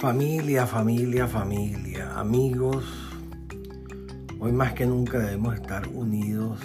[0.00, 2.86] Familia, familia, familia, amigos,
[4.38, 6.58] hoy más que nunca debemos estar unidos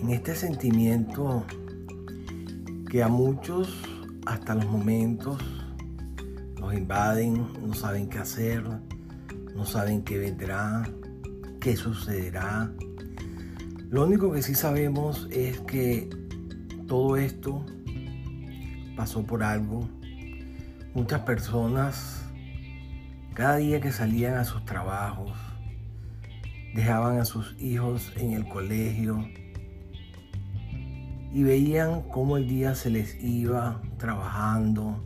[0.00, 1.44] en este sentimiento
[2.88, 3.76] que a muchos
[4.24, 5.36] hasta los momentos
[6.58, 8.64] nos invaden, no saben qué hacer,
[9.54, 10.88] no saben qué vendrá,
[11.60, 12.72] qué sucederá.
[13.90, 16.08] Lo único que sí sabemos es que
[16.86, 17.66] todo esto
[18.96, 19.86] pasó por algo
[20.96, 22.24] Muchas personas,
[23.34, 25.36] cada día que salían a sus trabajos,
[26.74, 29.28] dejaban a sus hijos en el colegio
[31.34, 35.04] y veían cómo el día se les iba trabajando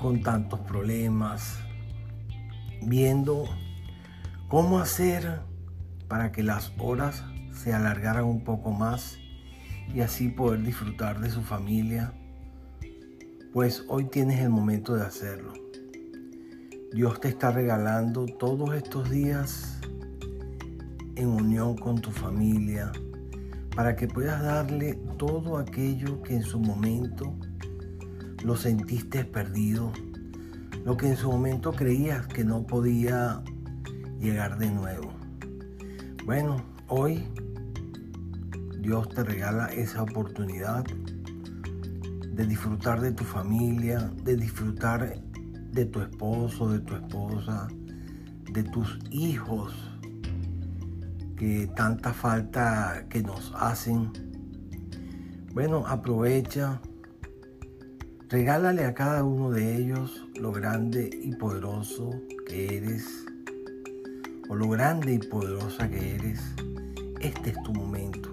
[0.00, 1.60] con tantos problemas,
[2.82, 3.44] viendo
[4.48, 5.38] cómo hacer
[6.08, 7.22] para que las horas
[7.52, 9.18] se alargaran un poco más
[9.94, 12.12] y así poder disfrutar de su familia
[13.54, 15.52] pues hoy tienes el momento de hacerlo.
[16.92, 19.78] Dios te está regalando todos estos días
[21.14, 22.90] en unión con tu familia
[23.76, 27.32] para que puedas darle todo aquello que en su momento
[28.42, 29.92] lo sentiste perdido,
[30.84, 33.40] lo que en su momento creías que no podía
[34.18, 35.12] llegar de nuevo.
[36.24, 36.56] Bueno,
[36.88, 37.22] hoy
[38.80, 40.84] Dios te regala esa oportunidad
[42.34, 45.20] de disfrutar de tu familia, de disfrutar
[45.70, 47.68] de tu esposo, de tu esposa,
[48.52, 49.72] de tus hijos,
[51.36, 54.10] que tanta falta que nos hacen.
[55.52, 56.80] Bueno, aprovecha,
[58.28, 62.10] regálale a cada uno de ellos lo grande y poderoso
[62.46, 63.26] que eres,
[64.48, 66.40] o lo grande y poderosa que eres.
[67.20, 68.32] Este es tu momento,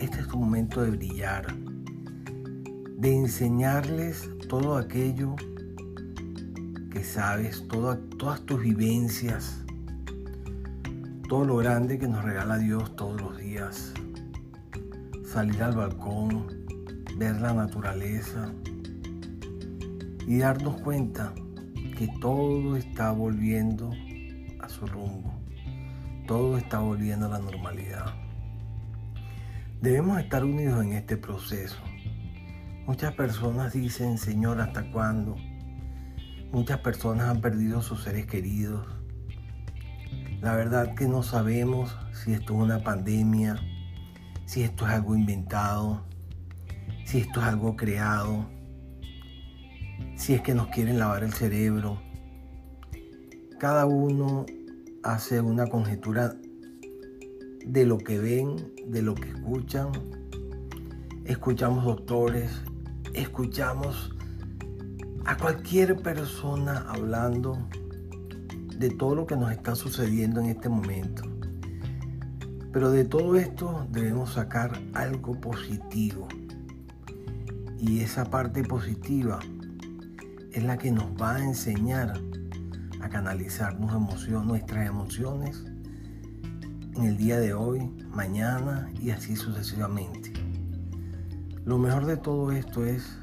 [0.00, 1.65] este es tu momento de brillar
[2.96, 5.36] de enseñarles todo aquello
[6.90, 9.62] que sabes, todas tus vivencias,
[11.28, 13.92] todo lo grande que nos regala Dios todos los días.
[15.26, 16.46] Salir al balcón,
[17.18, 18.50] ver la naturaleza
[20.26, 21.34] y darnos cuenta
[21.98, 23.90] que todo está volviendo
[24.60, 25.34] a su rumbo,
[26.26, 28.14] todo está volviendo a la normalidad.
[29.82, 31.76] Debemos estar unidos en este proceso
[32.86, 35.34] Muchas personas dicen, Señor, ¿hasta cuándo?
[36.52, 38.86] Muchas personas han perdido sus seres queridos.
[40.40, 43.58] La verdad que no sabemos si esto es una pandemia,
[44.44, 46.06] si esto es algo inventado,
[47.04, 48.48] si esto es algo creado,
[50.14, 52.00] si es que nos quieren lavar el cerebro.
[53.58, 54.46] Cada uno
[55.02, 56.36] hace una conjetura
[57.66, 59.90] de lo que ven, de lo que escuchan.
[61.24, 62.62] Escuchamos doctores,
[63.16, 64.14] escuchamos
[65.24, 67.58] a cualquier persona hablando
[68.78, 71.22] de todo lo que nos está sucediendo en este momento.
[72.72, 76.28] Pero de todo esto debemos sacar algo positivo.
[77.78, 79.40] Y esa parte positiva
[80.52, 82.20] es la que nos va a enseñar
[83.00, 85.64] a canalizar nuestras emociones
[86.94, 90.35] en el día de hoy, mañana y así sucesivamente.
[91.66, 93.18] Lo mejor de todo esto es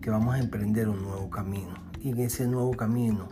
[0.00, 3.28] que vamos a emprender un nuevo camino y en ese nuevo camino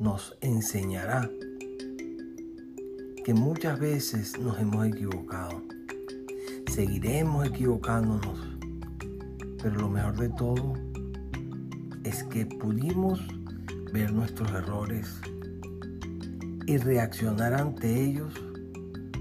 [0.00, 1.30] nos enseñará
[3.24, 5.62] que muchas veces nos hemos equivocado.
[6.66, 8.58] Seguiremos equivocándonos,
[9.62, 10.74] pero lo mejor de todo
[12.02, 13.20] es que pudimos
[13.92, 15.20] ver nuestros errores
[16.66, 18.34] y reaccionar ante ellos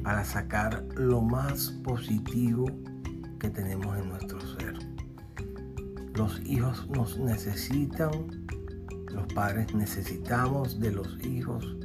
[0.01, 2.65] para sacar lo más positivo
[3.41, 4.75] que tenemos en nuestro ser.
[6.13, 8.11] Los hijos nos necesitan,
[9.07, 11.75] los padres necesitamos de los hijos.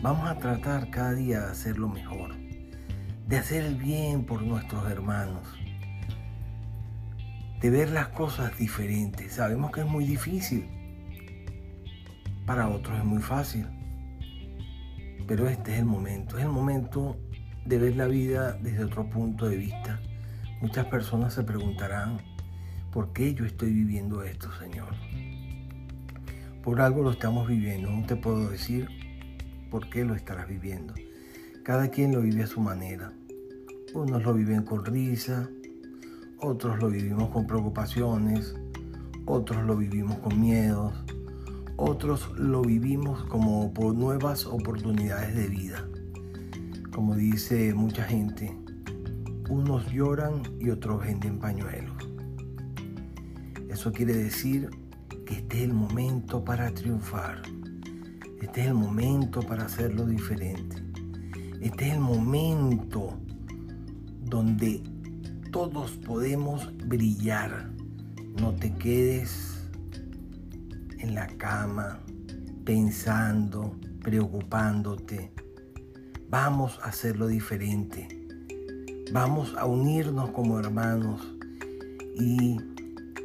[0.00, 2.34] Vamos a tratar cada día de hacer lo mejor,
[3.28, 5.46] de hacer el bien por nuestros hermanos,
[7.60, 9.34] de ver las cosas diferentes.
[9.34, 10.66] Sabemos que es muy difícil,
[12.46, 13.66] para otros es muy fácil,
[15.28, 17.18] pero este es el momento, es el momento
[17.66, 20.00] de ver la vida desde otro punto de vista
[20.60, 22.18] Muchas personas se preguntarán,
[22.92, 24.94] ¿por qué yo estoy viviendo esto, Señor?
[26.62, 28.86] Por algo lo estamos viviendo, no te puedo decir
[29.70, 30.92] por qué lo estarás viviendo.
[31.64, 33.10] Cada quien lo vive a su manera.
[33.94, 35.48] Unos lo viven con risa,
[36.36, 38.54] otros lo vivimos con preocupaciones,
[39.24, 40.92] otros lo vivimos con miedos,
[41.78, 45.88] otros lo vivimos como por nuevas oportunidades de vida.
[46.92, 48.59] Como dice mucha gente,
[49.50, 52.08] unos lloran y otros venden pañuelos.
[53.68, 54.70] Eso quiere decir
[55.26, 57.42] que este es el momento para triunfar.
[58.40, 60.76] Este es el momento para hacerlo diferente.
[61.60, 63.18] Este es el momento
[64.24, 64.82] donde
[65.50, 67.70] todos podemos brillar.
[68.40, 69.68] No te quedes
[70.98, 72.00] en la cama
[72.64, 75.32] pensando, preocupándote.
[76.28, 78.19] Vamos a hacerlo diferente.
[79.12, 81.20] Vamos a unirnos como hermanos
[82.14, 82.60] y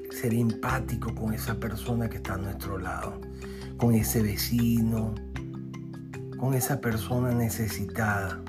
[0.09, 3.21] ser empático con esa persona que está a nuestro lado,
[3.77, 5.13] con ese vecino,
[6.39, 8.41] con esa persona necesitada.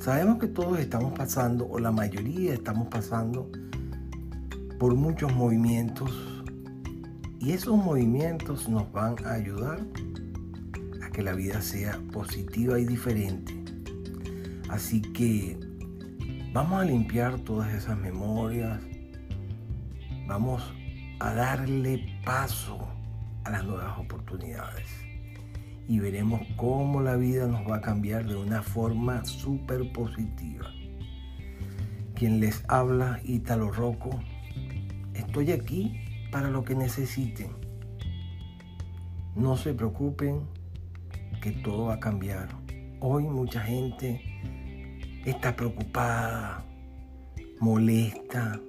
[0.00, 3.48] Sabemos que todos estamos pasando, o la mayoría estamos pasando,
[4.80, 6.10] por muchos movimientos
[7.38, 9.78] y esos movimientos nos van a ayudar
[11.04, 13.62] a que la vida sea positiva y diferente.
[14.68, 15.61] Así que
[16.52, 18.78] vamos a limpiar todas esas memorias,
[20.26, 20.62] vamos
[21.18, 22.78] a darle paso
[23.44, 24.86] a las nuevas oportunidades
[25.88, 30.70] y veremos cómo la vida nos va a cambiar de una forma súper positiva.
[32.14, 34.10] Quien les habla, Ítalo Rocco,
[35.14, 37.50] estoy aquí para lo que necesiten.
[39.34, 40.42] No se preocupen
[41.40, 42.48] que todo va a cambiar.
[43.00, 44.22] Hoy mucha gente
[45.24, 46.64] está preocupada,
[47.60, 48.60] molesta,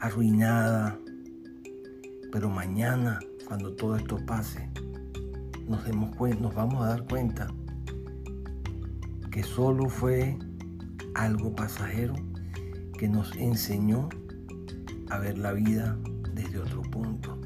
[0.00, 0.98] arruinada,
[2.32, 4.70] pero mañana, cuando todo esto pase,
[5.68, 7.48] nos, nos vamos a dar cuenta
[9.30, 10.38] que solo fue
[11.14, 12.14] algo pasajero
[12.98, 14.08] que nos enseñó
[15.10, 15.98] a ver la vida
[16.34, 17.38] desde otro punto.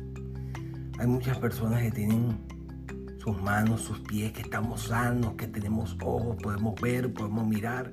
[0.99, 2.39] Hay muchas personas que tienen
[3.25, 7.91] sus manos, sus pies, que estamos sanos, que tenemos ojos, podemos ver, podemos mirar,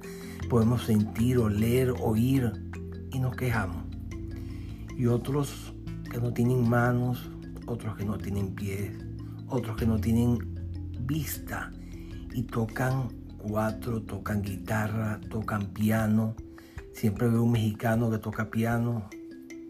[0.49, 2.51] podemos sentir, oler, oír
[3.11, 3.85] y nos quejamos.
[4.97, 5.73] Y otros
[6.11, 7.29] que no tienen manos,
[7.65, 8.91] otros que no tienen pies,
[9.47, 10.37] otros que no tienen
[11.07, 11.71] vista
[12.33, 13.07] y tocan
[13.37, 16.35] cuatro, tocan guitarra, tocan piano.
[16.91, 19.09] Siempre veo un mexicano que toca piano,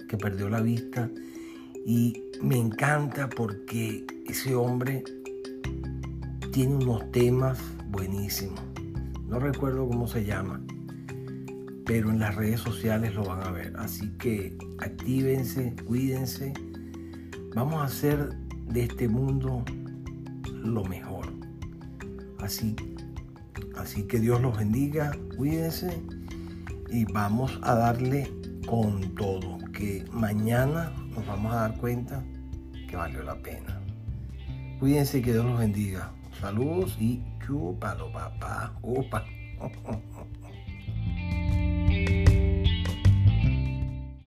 [0.10, 1.08] que perdió la vista.
[1.86, 5.04] Y me encanta porque ese hombre
[6.51, 8.59] tiene unos temas buenísimos.
[9.25, 10.62] No recuerdo cómo se llama,
[11.86, 13.74] pero en las redes sociales lo van a ver.
[13.77, 16.53] Así que actívense, cuídense.
[17.56, 18.36] Vamos a hacer
[18.68, 19.63] de este mundo
[20.53, 21.33] lo mejor.
[22.39, 22.75] Así,
[23.77, 26.01] así que Dios los bendiga, cuídense
[26.89, 28.30] y vamos a darle
[28.68, 32.24] con todo, que mañana nos vamos a dar cuenta
[32.89, 33.80] que valió la pena.
[34.80, 36.12] Cuídense que Dios los bendiga.
[36.41, 38.73] Saludos y chupalo papá.
[38.81, 39.23] Opa.